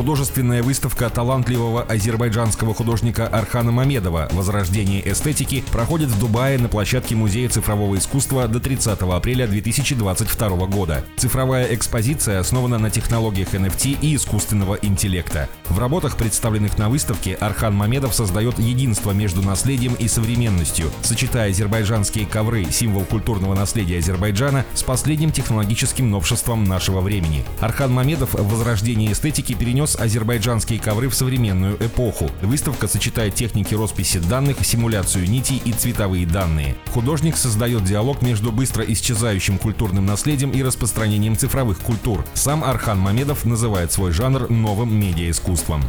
Художественная 0.00 0.62
выставка 0.62 1.10
талантливого 1.10 1.82
азербайджанского 1.82 2.72
художника 2.72 3.26
Архана 3.26 3.70
Мамедова 3.70 4.30
«Возрождение 4.32 5.06
эстетики» 5.06 5.62
проходит 5.70 6.08
в 6.08 6.18
Дубае 6.18 6.58
на 6.58 6.70
площадке 6.70 7.14
Музея 7.14 7.50
цифрового 7.50 7.98
искусства 7.98 8.48
до 8.48 8.60
30 8.60 8.98
апреля 8.98 9.46
2022 9.46 10.48
года. 10.68 11.04
Цифровая 11.18 11.74
экспозиция 11.74 12.40
основана 12.40 12.78
на 12.78 12.88
технологиях 12.88 13.52
NFT 13.52 13.98
и 14.00 14.16
искусственного 14.16 14.76
интеллекта. 14.80 15.50
В 15.68 15.78
работах, 15.78 16.16
представленных 16.16 16.78
на 16.78 16.88
выставке, 16.88 17.34
Архан 17.34 17.74
Мамедов 17.74 18.14
создает 18.14 18.58
единство 18.58 19.10
между 19.10 19.42
наследием 19.42 19.92
и 19.96 20.08
современностью, 20.08 20.90
сочетая 21.02 21.50
азербайджанские 21.50 22.24
ковры, 22.24 22.64
символ 22.70 23.04
культурного 23.04 23.54
наследия 23.54 23.98
Азербайджана, 23.98 24.64
с 24.72 24.82
последним 24.82 25.30
технологическим 25.30 26.10
новшеством 26.10 26.64
нашего 26.64 27.02
времени. 27.02 27.44
Архан 27.60 27.92
Мамедов 27.92 28.32
в 28.32 28.48
«Возрождении 28.48 29.12
эстетики» 29.12 29.52
перенес 29.52 29.89
перенес 29.90 29.96
азербайджанские 29.96 30.78
ковры 30.78 31.08
в 31.08 31.14
современную 31.14 31.76
эпоху. 31.76 32.30
Выставка 32.42 32.88
сочетает 32.88 33.34
техники 33.34 33.74
росписи 33.74 34.18
данных, 34.18 34.58
симуляцию 34.62 35.28
нитей 35.28 35.60
и 35.64 35.72
цветовые 35.72 36.26
данные. 36.26 36.76
Художник 36.92 37.36
создает 37.36 37.84
диалог 37.84 38.22
между 38.22 38.52
быстро 38.52 38.84
исчезающим 38.84 39.58
культурным 39.58 40.06
наследием 40.06 40.50
и 40.50 40.62
распространением 40.62 41.36
цифровых 41.36 41.78
культур. 41.78 42.24
Сам 42.34 42.64
Архан 42.64 42.98
Мамедов 42.98 43.44
называет 43.44 43.92
свой 43.92 44.12
жанр 44.12 44.50
новым 44.50 44.94
медиаискусством. 44.94 45.82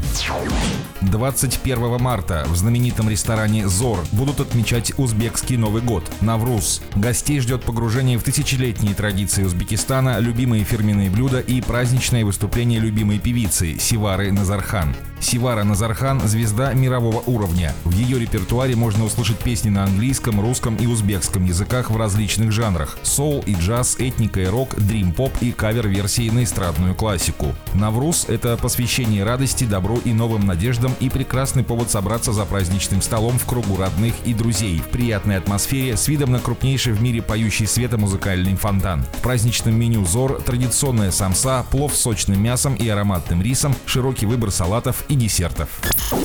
21 1.01 1.99
марта 1.99 2.45
в 2.47 2.55
знаменитом 2.55 3.09
ресторане 3.09 3.67
«Зор» 3.67 3.99
будут 4.11 4.39
отмечать 4.39 4.93
узбекский 4.97 5.57
Новый 5.57 5.81
год– 5.81 6.03
Навруз. 6.21 6.81
Гостей 6.95 7.39
ждет 7.39 7.63
погружение 7.63 8.19
в 8.19 8.23
тысячелетние 8.23 8.93
традиции 8.93 9.43
Узбекистана, 9.43 10.19
любимые 10.19 10.63
фирменные 10.63 11.09
блюда 11.09 11.39
и 11.39 11.59
праздничное 11.61 12.23
выступление 12.23 12.79
любимой 12.79 13.17
певицы 13.17 13.77
Сивары 13.81 14.31
Назархан. 14.31 14.95
Сивара 15.21 15.63
Назархан– 15.63 16.19
звезда 16.27 16.73
мирового 16.73 17.21
уровня. 17.27 17.73
В 17.83 17.91
ее 17.91 18.19
репертуаре 18.19 18.75
можно 18.75 19.05
услышать 19.05 19.37
песни 19.37 19.69
на 19.69 19.83
английском, 19.83 20.41
русском 20.41 20.75
и 20.77 20.87
узбекском 20.87 21.45
языках 21.45 21.91
в 21.91 21.97
различных 21.97 22.51
жанрах– 22.51 22.97
соул 23.03 23.43
и 23.45 23.53
джаз, 23.53 23.97
этника 23.99 24.41
и 24.41 24.45
рок, 24.45 24.75
дрим-поп 24.75 25.31
и 25.41 25.51
кавер-версии 25.51 26.29
на 26.29 26.43
эстрадную 26.43 26.95
классику. 26.95 27.53
Навруз– 27.73 28.25
это 28.27 28.57
посвящение 28.57 29.23
радости, 29.23 29.63
добру 29.63 29.97
и 30.03 30.11
новым 30.11 30.45
надеждам 30.45 30.93
и 30.99 31.09
прекрасный 31.09 31.63
повод 31.63 31.91
собраться 31.91 32.33
за 32.33 32.45
праздничным 32.45 33.01
столом 33.01 33.37
в 33.37 33.45
кругу 33.45 33.77
родных 33.77 34.15
и 34.25 34.33
друзей 34.33 34.79
в 34.79 34.87
приятной 34.87 35.37
атмосфере 35.37 35.97
с 35.97 36.07
видом 36.07 36.31
на 36.31 36.39
крупнейший 36.39 36.93
в 36.93 37.01
мире 37.01 37.21
поющий 37.21 37.67
света 37.67 37.97
музыкальный 37.97 38.55
фонтан. 38.55 39.05
В 39.17 39.21
праздничном 39.21 39.75
меню 39.79 40.03
ЗОР 40.03 40.41
традиционная 40.41 41.11
самса, 41.11 41.63
плов 41.69 41.95
с 41.95 42.01
сочным 42.01 42.41
мясом 42.41 42.75
и 42.75 42.87
ароматным 42.87 43.41
рисом, 43.41 43.70
широкий 43.85 44.25
выбор 44.25 44.51
салатов 44.51 45.05
и 45.07 45.15
десертов. 45.15 45.69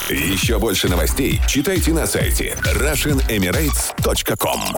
Еще 0.08 0.58
больше 0.58 0.88
новостей 0.88 1.40
читайте 1.46 1.92
на 1.92 2.06
сайте 2.06 2.56
RussianEmirates.com 2.62 4.75